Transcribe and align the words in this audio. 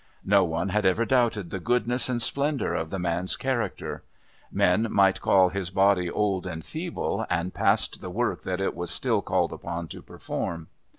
No 0.25 0.43
one 0.43 0.69
had 0.69 0.83
ever 0.83 1.05
doubted 1.05 1.51
the 1.51 1.59
goodness 1.59 2.09
and 2.09 2.19
splendour 2.19 2.73
of 2.73 2.89
the 2.89 2.97
man's 2.97 3.37
character. 3.37 4.03
Men 4.51 4.87
might 4.91 5.21
call 5.21 5.49
his 5.49 5.69
body 5.69 6.09
old 6.09 6.47
and 6.47 6.65
feeble 6.65 7.27
and 7.29 7.53
past 7.53 8.01
the 8.01 8.09
work 8.09 8.41
that 8.41 8.59
it 8.59 8.73
was 8.73 8.89
still 8.89 9.21
called 9.21 9.53
upon 9.53 9.87
to 9.89 10.01
perform. 10.01 10.69